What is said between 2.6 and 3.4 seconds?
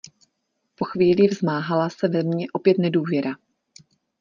nedůvěra.